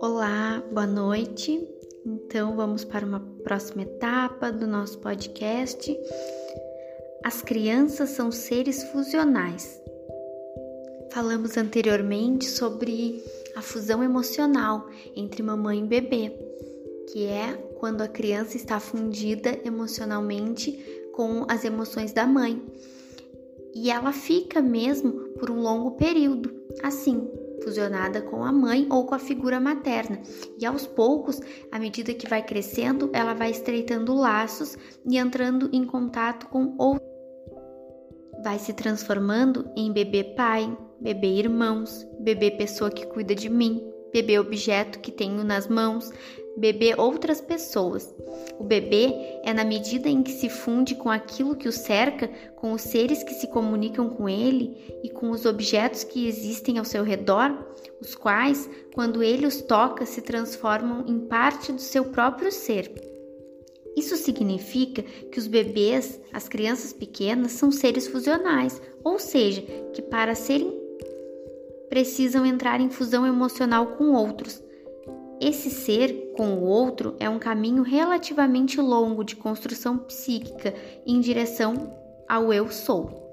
Olá, 0.00 0.62
boa 0.72 0.86
noite. 0.86 1.68
Então 2.04 2.56
vamos 2.56 2.84
para 2.84 3.06
uma 3.06 3.20
próxima 3.44 3.82
etapa 3.82 4.50
do 4.50 4.66
nosso 4.66 4.98
podcast. 4.98 5.96
As 7.24 7.40
crianças 7.40 8.10
são 8.10 8.32
seres 8.32 8.82
fusionais. 8.84 9.80
Falamos 11.12 11.56
anteriormente 11.56 12.46
sobre 12.46 13.22
a 13.54 13.62
fusão 13.62 14.02
emocional 14.02 14.88
entre 15.14 15.42
mamãe 15.42 15.84
e 15.84 15.86
bebê, 15.86 16.32
que 17.12 17.26
é 17.26 17.52
quando 17.78 18.02
a 18.02 18.08
criança 18.08 18.56
está 18.56 18.80
fundida 18.80 19.56
emocionalmente 19.64 20.72
com 21.12 21.46
as 21.48 21.64
emoções 21.64 22.12
da 22.12 22.26
mãe. 22.26 22.60
E 23.78 23.90
ela 23.90 24.10
fica 24.10 24.62
mesmo 24.62 25.12
por 25.38 25.50
um 25.50 25.60
longo 25.60 25.90
período, 25.98 26.50
assim, 26.82 27.28
fusionada 27.62 28.22
com 28.22 28.42
a 28.42 28.50
mãe 28.50 28.86
ou 28.90 29.04
com 29.04 29.14
a 29.14 29.18
figura 29.18 29.60
materna. 29.60 30.18
E 30.58 30.64
aos 30.64 30.86
poucos, 30.86 31.38
à 31.70 31.78
medida 31.78 32.14
que 32.14 32.26
vai 32.26 32.42
crescendo, 32.42 33.10
ela 33.12 33.34
vai 33.34 33.50
estreitando 33.50 34.14
laços 34.14 34.78
e 35.06 35.18
entrando 35.18 35.68
em 35.74 35.84
contato 35.84 36.48
com 36.48 36.74
outros. 36.78 37.06
Vai 38.42 38.58
se 38.58 38.72
transformando 38.72 39.68
em 39.76 39.92
bebê 39.92 40.24
pai, 40.24 40.74
bebê 40.98 41.34
irmãos, 41.34 42.02
bebê 42.18 42.52
pessoa 42.52 42.90
que 42.90 43.04
cuida 43.04 43.34
de 43.34 43.50
mim, 43.50 43.86
bebê 44.10 44.38
objeto 44.38 45.00
que 45.00 45.12
tenho 45.12 45.44
nas 45.44 45.68
mãos, 45.68 46.10
bebê 46.56 46.94
outras 46.96 47.40
pessoas. 47.40 48.14
O 48.58 48.64
bebê 48.64 49.12
é 49.44 49.52
na 49.52 49.64
medida 49.64 50.08
em 50.08 50.22
que 50.22 50.32
se 50.32 50.48
funde 50.48 50.94
com 50.94 51.10
aquilo 51.10 51.56
que 51.56 51.68
o 51.68 51.72
cerca, 51.72 52.28
com 52.56 52.72
os 52.72 52.82
seres 52.82 53.22
que 53.22 53.34
se 53.34 53.48
comunicam 53.48 54.08
com 54.08 54.28
ele 54.28 54.98
e 55.02 55.10
com 55.10 55.30
os 55.30 55.44
objetos 55.44 56.04
que 56.04 56.26
existem 56.26 56.78
ao 56.78 56.84
seu 56.84 57.04
redor, 57.04 57.66
os 58.00 58.14
quais, 58.14 58.68
quando 58.94 59.22
ele 59.22 59.46
os 59.46 59.60
toca, 59.60 60.06
se 60.06 60.22
transformam 60.22 61.04
em 61.06 61.20
parte 61.20 61.72
do 61.72 61.80
seu 61.80 62.06
próprio 62.06 62.50
ser. 62.50 62.92
Isso 63.96 64.16
significa 64.16 65.02
que 65.02 65.38
os 65.38 65.46
bebês, 65.46 66.20
as 66.30 66.48
crianças 66.48 66.92
pequenas, 66.92 67.52
são 67.52 67.72
seres 67.72 68.06
fusionais, 68.06 68.80
ou 69.02 69.18
seja, 69.18 69.62
que 69.94 70.02
para 70.02 70.34
serem 70.34 70.84
precisam 71.88 72.44
entrar 72.44 72.80
em 72.80 72.90
fusão 72.90 73.26
emocional 73.26 73.96
com 73.96 74.12
outros. 74.12 74.62
Esse 75.40 75.70
ser 75.70 76.25
com 76.36 76.54
o 76.54 76.64
outro 76.64 77.16
é 77.18 77.28
um 77.28 77.38
caminho 77.38 77.82
relativamente 77.82 78.80
longo 78.80 79.24
de 79.24 79.34
construção 79.34 79.96
psíquica 79.96 80.74
em 81.06 81.18
direção 81.20 81.96
ao 82.28 82.52
eu 82.52 82.70
sou. 82.70 83.24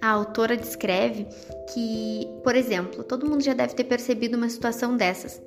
A 0.00 0.08
autora 0.08 0.56
descreve 0.56 1.26
que, 1.72 2.26
por 2.42 2.56
exemplo, 2.56 3.04
todo 3.04 3.28
mundo 3.28 3.42
já 3.42 3.54
deve 3.54 3.74
ter 3.74 3.84
percebido 3.84 4.36
uma 4.36 4.48
situação 4.48 4.96
dessas 4.96 5.40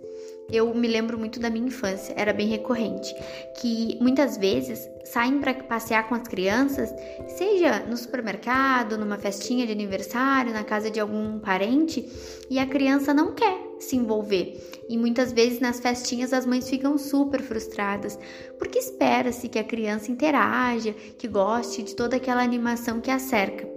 eu 0.51 0.73
me 0.73 0.87
lembro 0.87 1.17
muito 1.17 1.39
da 1.39 1.49
minha 1.49 1.67
infância, 1.67 2.13
era 2.15 2.33
bem 2.33 2.47
recorrente, 2.47 3.13
que 3.59 3.97
muitas 4.01 4.37
vezes 4.37 4.89
saem 5.05 5.39
para 5.39 5.53
passear 5.53 6.07
com 6.07 6.15
as 6.15 6.27
crianças, 6.27 6.93
seja 7.27 7.79
no 7.79 7.97
supermercado, 7.97 8.97
numa 8.97 9.17
festinha 9.17 9.65
de 9.65 9.71
aniversário, 9.71 10.53
na 10.53 10.63
casa 10.63 10.89
de 10.89 10.99
algum 10.99 11.39
parente, 11.39 12.07
e 12.49 12.59
a 12.59 12.65
criança 12.65 13.13
não 13.13 13.33
quer 13.33 13.57
se 13.79 13.95
envolver. 13.95 14.59
E 14.87 14.97
muitas 14.97 15.31
vezes 15.31 15.59
nas 15.59 15.79
festinhas 15.79 16.33
as 16.33 16.45
mães 16.45 16.69
ficam 16.69 16.97
super 16.97 17.41
frustradas, 17.41 18.17
porque 18.57 18.79
espera-se 18.79 19.49
que 19.49 19.59
a 19.59 19.63
criança 19.63 20.11
interaja, 20.11 20.93
que 21.17 21.27
goste 21.27 21.83
de 21.83 21.95
toda 21.95 22.17
aquela 22.17 22.43
animação 22.43 23.01
que 23.01 23.11
a 23.11 23.19
cerca 23.19 23.72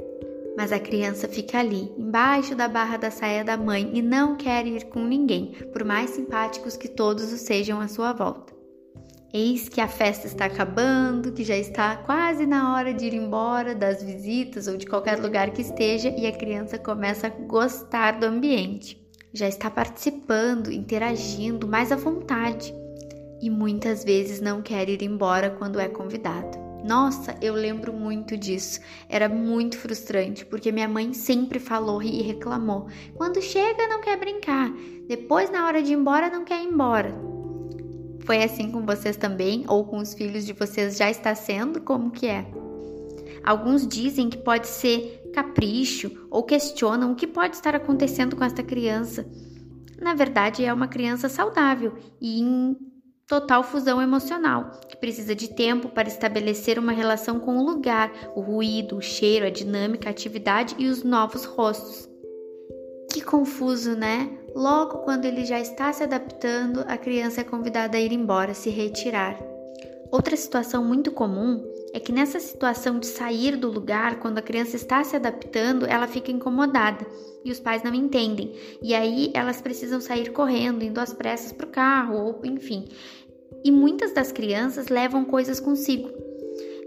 mas 0.57 0.73
a 0.73 0.79
criança 0.79 1.29
fica 1.29 1.59
ali, 1.59 1.93
embaixo 1.99 2.55
da 2.55 2.67
barra 2.67 2.97
da 2.97 3.11
saia 3.11 3.45
da 3.45 3.57
mãe 3.57 3.91
e 3.95 4.01
não 4.01 4.37
quer 4.37 4.67
ir 4.67 4.87
com 4.87 5.05
ninguém, 5.05 5.53
por 5.73 5.85
mais 5.85 6.11
simpáticos 6.11 6.77
que 6.77 6.89
todos 6.89 7.33
os 7.33 7.41
sejam 7.41 7.81
à 7.81 7.89
sua 7.89 8.13
volta. 8.13 8.57
Eis 9.33 9.69
que 9.69 9.83
a 9.83 9.89
festa 9.89 10.27
está 10.27 10.47
acabando, 10.47 11.33
que 11.33 11.45
já 11.45 11.57
está 11.57 11.97
quase 11.97 12.47
na 12.47 12.75
hora 12.75 12.95
de 12.95 13.05
ir 13.05 13.13
embora 13.13 13.75
das 13.75 14.03
visitas 14.03 14.67
ou 14.67 14.79
de 14.79 14.86
qualquer 14.86 15.20
lugar 15.20 15.51
que 15.51 15.61
esteja 15.61 16.08
e 16.08 16.27
a 16.27 16.33
criança 16.33 16.79
começa 16.79 17.27
a 17.27 17.30
gostar 17.30 18.19
do 18.19 18.25
ambiente. 18.25 18.98
Já 19.35 19.47
está 19.47 19.69
participando, 19.69 20.73
interagindo 20.73 21.69
mais 21.69 21.92
à 21.92 21.97
vontade 21.97 22.75
e 23.42 23.51
muitas 23.51 24.03
vezes 24.05 24.41
não 24.41 24.63
quer 24.63 24.89
ir 24.89 25.03
embora 25.03 25.51
quando 25.51 25.79
é 25.79 25.89
convidado. 25.89 26.66
Nossa, 26.85 27.37
eu 27.41 27.55
lembro 27.55 27.92
muito 27.92 28.37
disso. 28.37 28.81
Era 29.09 29.29
muito 29.29 29.79
frustrante, 29.79 30.45
porque 30.45 30.70
minha 30.70 30.89
mãe 30.89 31.13
sempre 31.13 31.59
falou 31.59 32.03
e 32.03 32.23
reclamou. 32.23 32.87
Quando 33.14 33.42
chega, 33.42 33.89
não 33.89 34.01
quer 34.01 34.19
brincar. 34.19 34.70
Depois, 35.09 35.51
na 35.51 35.67
hora 35.67 35.83
de 35.83 35.92
ir 35.92 35.97
embora, 35.97 36.31
não 36.31 36.45
quer 36.45 36.63
ir 36.63 36.69
embora. 36.69 37.15
Foi 38.20 38.42
assim 38.42 38.70
com 38.70 38.85
vocês 38.85 39.17
também? 39.17 39.65
Ou 39.69 39.85
com 39.85 39.98
os 39.98 40.15
filhos 40.15 40.45
de 40.45 40.53
vocês 40.53 40.97
já 40.97 41.11
está 41.11 41.35
sendo? 41.35 41.81
Como 41.81 42.11
que 42.11 42.27
é? 42.27 42.47
Alguns 43.45 43.86
dizem 43.86 44.29
que 44.29 44.39
pode 44.39 44.67
ser 44.67 45.31
capricho 45.33 46.27
ou 46.31 46.42
questionam 46.42 47.13
o 47.13 47.15
que 47.15 47.27
pode 47.27 47.55
estar 47.55 47.77
acontecendo 47.77 48.35
com 48.35 48.42
esta 48.42 48.63
criança. 48.63 49.25
Na 50.01 50.15
verdade, 50.15 50.65
é 50.65 50.73
uma 50.73 50.89
criança 50.89 51.29
saudável 51.29 51.95
e 52.20 52.42
total 53.27 53.64
fusão 53.64 54.01
emocional, 54.01 54.70
que 54.89 54.97
precisa 54.97 55.35
de 55.35 55.48
tempo 55.48 55.89
para 55.89 56.09
estabelecer 56.09 56.79
uma 56.79 56.92
relação 56.92 57.41
com 57.41 57.59
o 57.59 57.64
lugar, 57.64 58.13
o 58.37 58.41
ruído, 58.41 58.97
o 58.97 59.03
cheiro, 59.03 59.47
a 59.47 59.51
dinâmica, 59.51 60.09
a 60.09 60.13
atividade 60.13 60.77
e 60.79 60.89
os 60.89 61.03
novos 61.03 61.45
rostos. 61.45 62.09
Que 63.13 63.20
confuso, 63.20 63.97
né? 63.97 64.31
Logo 64.55 64.98
quando 64.98 65.25
ele 65.25 65.45
já 65.45 65.59
está 65.59 65.92
se 65.92 66.03
adaptando, 66.03 66.85
a 66.86 66.97
criança 66.97 67.41
é 67.41 67.45
convidada 67.45 67.97
a 67.97 68.01
ir 68.01 68.13
embora, 68.13 68.55
se 68.55 68.70
retirar. 68.70 69.55
Outra 70.11 70.36
situação 70.36 70.84
muito 70.84 71.11
comum 71.11 71.64
é 71.92 72.00
que 72.00 72.12
nessa 72.12 72.39
situação 72.39 72.98
de 72.98 73.06
sair 73.06 73.56
do 73.56 73.70
lugar, 73.70 74.20
quando 74.20 74.39
a 74.39 74.42
criança 74.42 74.77
está 74.77 75.02
se 75.02 75.17
adaptando, 75.17 75.86
ela 75.86 76.06
fica 76.06 76.30
incomodada 76.30 77.06
e 77.44 77.50
os 77.50 77.61
pais 77.61 77.83
não 77.83 77.94
entendem. 77.94 78.52
E 78.83 78.94
aí 78.94 79.30
elas 79.34 79.61
precisam 79.61 80.00
sair 80.00 80.30
correndo, 80.33 80.84
indo 80.84 81.00
às 81.00 81.12
pressas 81.12 81.52
para 81.52 81.67
o 81.67 81.70
carro, 81.70 82.17
ou 82.17 82.40
enfim. 82.44 82.86
E 83.64 83.70
muitas 83.70 84.12
das 84.12 84.30
crianças 84.30 84.89
levam 84.89 85.24
coisas 85.24 85.58
consigo. 85.58 86.11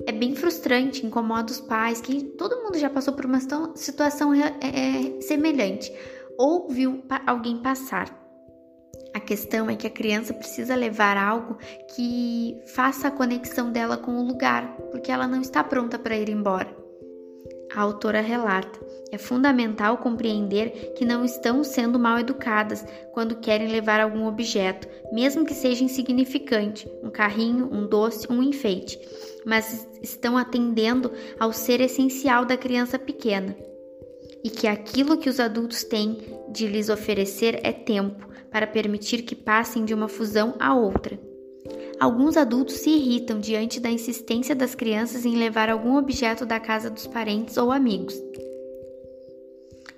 É 0.06 0.12
bem 0.12 0.36
frustrante, 0.36 1.06
incomoda 1.06 1.52
os 1.52 1.60
pais, 1.60 2.00
que 2.00 2.24
todo 2.24 2.64
mundo 2.64 2.78
já 2.78 2.90
passou 2.90 3.14
por 3.14 3.26
uma 3.26 3.40
situação 3.76 4.34
é, 4.34 4.56
é, 4.62 5.22
semelhante 5.22 5.92
ou 6.38 6.70
viu 6.70 7.04
alguém 7.28 7.58
passar. 7.58 8.29
A 9.30 9.38
questão 9.38 9.70
é 9.70 9.76
que 9.76 9.86
a 9.86 9.92
criança 9.92 10.34
precisa 10.34 10.74
levar 10.74 11.16
algo 11.16 11.56
que 11.96 12.58
faça 12.74 13.10
a 13.10 13.12
conexão 13.12 13.72
dela 13.72 13.96
com 13.96 14.18
o 14.18 14.26
lugar, 14.26 14.76
porque 14.90 15.12
ela 15.12 15.28
não 15.28 15.40
está 15.40 15.64
pronta 15.64 16.00
para 16.00 16.18
ir 16.18 16.30
embora. 16.30 16.76
A 17.72 17.80
autora 17.80 18.22
relata: 18.22 18.80
é 19.12 19.20
fundamental 19.20 20.00
compreender 20.00 20.94
que 20.98 21.06
não 21.06 21.24
estão 21.24 21.64
sendo 21.64 22.00
mal 22.00 22.18
educadas 22.18 22.84
quando 23.14 23.36
querem 23.36 23.68
levar 23.68 24.00
algum 24.00 24.26
objeto, 24.26 24.88
mesmo 25.12 25.46
que 25.46 25.54
seja 25.54 25.84
insignificante, 25.84 26.90
um 27.04 27.12
carrinho, 27.12 27.70
um 27.72 27.86
doce, 27.86 28.26
um 28.32 28.42
enfeite, 28.42 29.00
mas 29.46 29.88
estão 30.02 30.40
atendendo 30.40 31.12
ao 31.40 31.54
ser 31.54 31.82
essencial 31.82 32.46
da 32.46 32.58
criança 32.58 32.98
pequena. 32.98 33.56
E 34.44 34.50
que 34.50 34.66
aquilo 34.66 35.18
que 35.18 35.30
os 35.30 35.40
adultos 35.40 35.84
têm 35.84 36.18
de 36.50 36.66
lhes 36.66 36.90
oferecer 36.90 37.60
é 37.62 37.72
tempo 37.72 38.29
para 38.52 38.68
permitir 38.68 39.24
que 39.24 39.36
passem 39.36 39.86
de 39.86 39.94
uma 39.94 40.08
fusão 40.08 40.56
a 40.60 40.76
outra. 40.76 41.20
Alguns 42.00 42.38
adultos 42.38 42.76
se 42.76 42.90
irritam 42.90 43.40
diante 43.40 43.80
da 43.80 43.90
insistência 43.90 44.56
das 44.56 44.74
crianças 44.74 45.26
em 45.26 45.36
levar 45.36 45.70
algum 45.70 45.98
objeto 45.98 46.46
da 46.46 46.60
casa 46.60 46.90
dos 46.90 47.06
parentes 47.06 47.58
ou 47.58 47.72
amigos. 47.72 48.16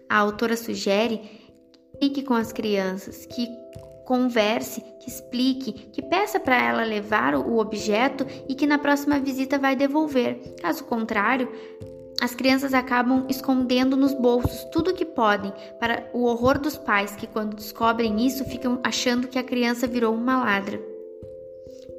A 0.09 0.17
autora 0.17 0.57
sugere 0.57 1.21
que 2.09 2.23
com 2.23 2.33
as 2.33 2.51
crianças, 2.51 3.25
que 3.27 3.47
converse, 4.05 4.81
que 4.99 5.09
explique, 5.09 5.71
que 5.71 6.01
peça 6.01 6.39
para 6.39 6.61
ela 6.61 6.83
levar 6.83 7.35
o 7.35 7.59
objeto 7.59 8.25
e 8.49 8.55
que 8.55 8.65
na 8.65 8.77
próxima 8.77 9.19
visita 9.19 9.59
vai 9.59 9.75
devolver. 9.75 10.55
Caso 10.59 10.83
contrário, 10.85 11.49
as 12.21 12.35
crianças 12.35 12.75
acabam 12.75 13.25
escondendo 13.27 13.97
nos 13.97 14.13
bolsos 14.13 14.63
tudo 14.71 14.91
o 14.91 14.93
que 14.93 15.03
podem, 15.03 15.51
para 15.79 16.07
o 16.13 16.25
horror 16.25 16.59
dos 16.59 16.77
pais 16.77 17.15
que, 17.15 17.25
quando 17.25 17.55
descobrem 17.55 18.23
isso, 18.27 18.45
ficam 18.45 18.79
achando 18.83 19.27
que 19.27 19.39
a 19.39 19.43
criança 19.43 19.87
virou 19.87 20.13
uma 20.13 20.37
ladra. 20.37 20.79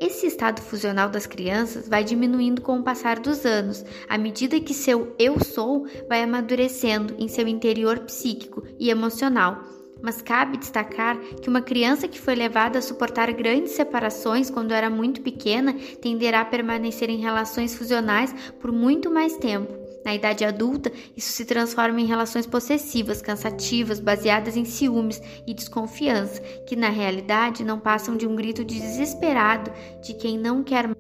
Esse 0.01 0.29
estado 0.29 0.63
fusional 0.63 1.09
das 1.09 1.27
crianças 1.27 1.89
vai 1.89 2.05
diminuindo 2.05 2.63
com 2.63 2.79
o 2.79 2.83
passar 2.85 3.19
dos 3.19 3.45
anos, 3.45 3.85
à 4.09 4.17
medida 4.17 4.61
que 4.61 4.73
seu 4.73 5.13
eu 5.19 5.43
sou 5.45 5.89
vai 6.09 6.23
amadurecendo 6.23 7.17
em 7.19 7.27
seu 7.27 7.49
interior 7.49 7.99
psíquico 8.01 8.63
e 8.79 8.91
emocional. 8.91 9.61
Mas 10.01 10.23
cabe 10.23 10.57
destacar 10.57 11.19
que 11.41 11.49
uma 11.49 11.63
criança 11.63 12.07
que 12.07 12.21
foi 12.21 12.37
levada 12.37 12.79
a 12.79 12.83
suportar 12.83 13.33
grandes 13.33 13.73
separações 13.73 14.51
quando 14.51 14.73
era 14.73 14.89
muito 14.89 15.21
pequena 15.21 15.75
tenderá 16.01 16.43
a 16.43 16.45
permanecer 16.45 17.11
em 17.11 17.19
relações 17.19 17.75
fusionais 17.75 18.33
por 18.61 18.71
muito 18.71 19.11
mais 19.11 19.37
tempo. 19.37 19.82
Na 20.05 20.15
idade 20.15 20.45
adulta, 20.45 20.91
isso 21.17 21.33
se 21.33 21.45
transforma 21.45 22.01
em 22.01 22.07
relações 22.07 22.47
possessivas, 22.47 23.23
cansativas, 23.23 24.01
baseadas 24.01 24.57
em 24.57 24.65
ciúmes 24.65 25.21
e 25.47 25.55
desconfiança, 25.55 26.41
que 26.67 26.75
na 26.75 26.89
realidade 26.89 27.65
não 27.65 27.79
passam 27.79 28.17
de 28.17 28.27
um 28.27 28.35
grito 28.35 28.65
de 28.65 28.81
desesperado 28.81 29.71
de 30.03 30.15
quem 30.15 30.39
não 30.39 30.63
quer 30.63 30.91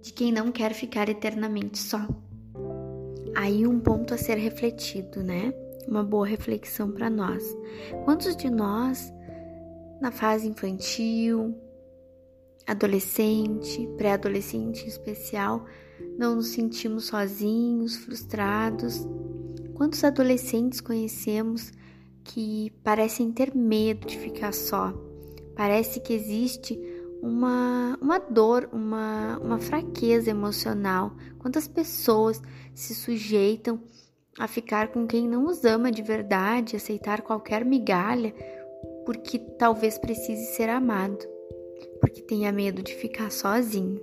de 0.00 0.12
quem 0.12 0.32
não 0.32 0.50
quer 0.50 0.74
ficar 0.74 1.08
eternamente 1.08 1.78
só. 1.78 2.00
Aí 3.36 3.64
um 3.64 3.78
ponto 3.78 4.12
a 4.12 4.18
ser 4.18 4.36
refletido, 4.36 5.22
né? 5.22 5.54
Uma 5.86 6.02
boa 6.02 6.26
reflexão 6.26 6.90
para 6.90 7.08
nós. 7.08 7.44
Quantos 8.04 8.34
de 8.34 8.50
nós 8.50 9.12
na 10.00 10.10
fase 10.10 10.48
infantil, 10.48 11.56
adolescente, 12.66 13.88
pré-adolescente 13.96 14.84
em 14.84 14.88
especial, 14.88 15.64
não 16.18 16.36
nos 16.36 16.48
sentimos 16.48 17.06
sozinhos, 17.06 17.96
frustrados. 17.96 19.06
Quantos 19.74 20.02
adolescentes 20.04 20.80
conhecemos 20.80 21.72
que 22.24 22.70
parecem 22.84 23.32
ter 23.32 23.54
medo 23.54 24.06
de 24.06 24.18
ficar 24.18 24.52
só? 24.52 24.92
Parece 25.54 26.00
que 26.00 26.12
existe 26.12 26.78
uma, 27.22 27.96
uma 28.00 28.18
dor, 28.18 28.68
uma, 28.72 29.38
uma 29.38 29.58
fraqueza 29.58 30.30
emocional. 30.30 31.14
Quantas 31.38 31.68
pessoas 31.68 32.42
se 32.74 32.94
sujeitam 32.94 33.80
a 34.38 34.48
ficar 34.48 34.88
com 34.88 35.06
quem 35.06 35.28
não 35.28 35.46
os 35.46 35.64
ama 35.64 35.92
de 35.92 36.02
verdade, 36.02 36.76
aceitar 36.76 37.22
qualquer 37.22 37.64
migalha, 37.64 38.34
porque 39.04 39.38
talvez 39.38 39.98
precise 39.98 40.54
ser 40.54 40.68
amado, 40.68 41.24
porque 42.02 42.20
tenha 42.20 42.50
medo 42.50 42.82
de 42.82 42.94
ficar 42.96 43.30
sozinho. 43.30 44.00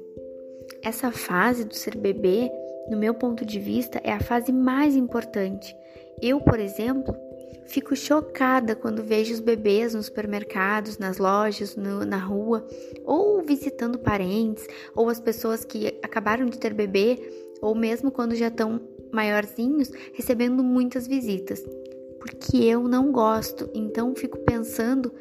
Essa 0.81 1.12
fase 1.12 1.66
do 1.66 1.75
ser 1.75 1.98
bebê, 1.98 2.50
no 2.90 2.98
meu 2.98 3.13
ponto 3.13 3.46
de 3.46 3.60
vista, 3.60 4.00
é 4.06 4.13
a 4.13 4.22
fase 4.22 4.54
mais 4.54 4.96
importante. 4.96 5.75
Eu, 6.22 6.40
por 6.40 6.62
exemplo, 6.62 7.13
fico 7.66 7.98
chocada 7.98 8.74
quando 8.74 9.04
vejo 9.04 9.34
os 9.34 9.42
bebês 9.42 9.94
nos 9.94 10.06
supermercados, 10.06 10.98
nas 10.98 11.18
lojas, 11.18 11.75
no, 11.75 12.06
na 12.06 12.18
rua, 12.18 12.66
ou 13.04 13.42
visitando 13.42 14.00
parentes, 14.00 14.66
ou 14.96 15.10
as 15.10 15.19
pessoas 15.19 15.66
que 15.66 16.00
acabaram 16.01 16.46
de 16.46 16.57
ter 16.57 16.74
bebê, 16.74 17.19
ou 17.62 17.75
mesmo 17.75 18.12
quando 18.12 18.34
já 18.34 18.48
estão 18.48 18.80
maiorzinhos, 19.12 19.92
recebendo 20.13 20.63
muitas 20.63 21.06
visitas. 21.06 21.62
Porque 22.18 22.63
eu 22.63 22.88
não 22.88 23.12
gosto, 23.12 23.69
então 23.74 24.16
fico 24.16 24.38
pensando 24.40 25.12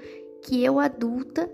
que 0.43 0.65
eu 0.65 0.79
adulta 0.79 1.51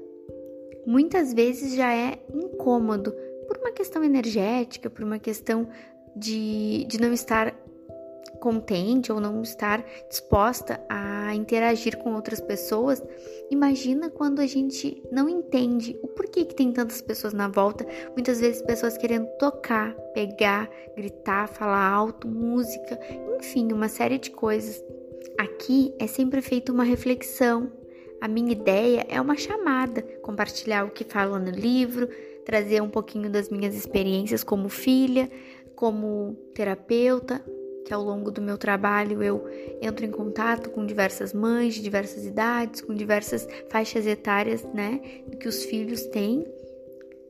muitas 0.87 1.33
vezes 1.33 1.75
já 1.75 1.95
é 1.95 2.19
incômodo 2.33 3.13
por 3.47 3.59
uma 3.59 3.73
questão 3.73 4.03
energética, 4.03 4.89
por 4.89 5.05
uma 5.05 5.19
questão 5.19 5.69
de, 6.17 6.85
de 6.85 7.01
não 7.01 7.13
estar 7.13 7.55
contente 8.45 9.11
ou 9.11 9.21
não 9.21 9.41
estar 9.41 9.83
disposta 10.09 10.79
a 10.89 11.35
interagir 11.35 11.97
com 11.97 12.15
outras 12.15 12.41
pessoas, 12.41 13.03
imagina 13.51 14.11
quando 14.11 14.41
a 14.41 14.47
gente 14.47 15.03
não 15.11 15.29
entende 15.29 15.99
o 16.03 16.09
porquê 16.09 16.45
que 16.45 16.55
tem 16.55 16.71
tantas 16.71 17.01
pessoas 17.01 17.33
na 17.33 17.49
volta, 17.49 17.87
muitas 18.13 18.41
vezes 18.41 18.61
pessoas 18.61 18.99
querendo 18.99 19.27
tocar, 19.39 19.95
pegar, 20.13 20.69
gritar, 20.95 21.49
falar 21.49 21.89
alto, 21.91 22.29
música, 22.29 22.99
enfim, 23.39 23.73
uma 23.73 23.89
série 23.89 24.19
de 24.19 24.31
coisas. 24.31 24.85
Aqui 25.39 25.95
é 25.99 26.07
sempre 26.07 26.43
feita 26.43 26.71
uma 26.71 26.85
reflexão. 26.85 27.73
A 28.25 28.29
minha 28.29 28.53
ideia 28.53 29.05
é 29.11 29.21
uma 29.21 29.37
chamada, 29.37 30.01
compartilhar 30.23 30.87
o 30.87 30.91
que 30.91 31.05
falo 31.05 31.39
no 31.39 31.51
livro, 31.51 32.09
trazer 32.47 32.81
um 32.83 32.89
pouquinho 32.89 33.29
das 33.29 33.51
minhas 33.51 33.75
experiências 33.75 34.43
como 34.43 34.71
filha, 34.71 35.31
como 35.77 36.35
terapeuta, 36.55 37.45
que 37.85 37.93
ao 37.93 38.03
longo 38.03 38.31
do 38.31 38.41
meu 38.41 38.57
trabalho 38.57 39.23
eu 39.23 39.47
entro 39.79 40.07
em 40.07 40.11
contato 40.11 40.71
com 40.71 40.87
diversas 40.87 41.35
mães 41.35 41.75
de 41.75 41.83
diversas 41.83 42.25
idades, 42.25 42.81
com 42.81 42.95
diversas 42.95 43.47
faixas 43.69 44.07
etárias, 44.07 44.65
né, 44.73 45.01
que 45.39 45.47
os 45.47 45.63
filhos 45.67 46.07
têm. 46.07 46.47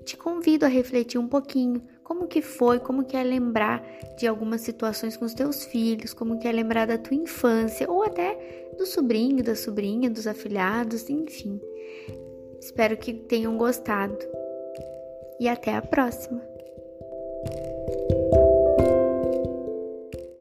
Te 0.04 0.16
convido 0.16 0.64
a 0.64 0.68
refletir 0.68 1.18
um 1.18 1.26
pouquinho 1.26 1.82
como 2.04 2.28
que 2.28 2.42
foi, 2.42 2.78
como 2.78 3.04
que 3.04 3.16
é 3.16 3.24
lembrar 3.24 3.82
de 4.16 4.26
algumas 4.26 4.60
situações 4.60 5.16
com 5.16 5.24
os 5.24 5.34
teus 5.34 5.64
filhos, 5.64 6.14
como 6.14 6.38
que 6.38 6.46
é 6.46 6.52
lembrar 6.52 6.86
da 6.86 6.98
tua 6.98 7.16
infância 7.16 7.90
ou 7.90 8.04
até 8.04 8.70
do 8.76 8.86
sobrinho, 8.86 9.42
da 9.42 9.56
sobrinha, 9.56 10.10
dos 10.10 10.26
afilhados, 10.26 11.08
enfim. 11.08 11.60
Espero 12.60 12.96
que 12.96 13.12
tenham 13.12 13.56
gostado 13.56 14.18
e 15.40 15.48
até 15.48 15.74
a 15.74 15.82
próxima! 15.82 16.53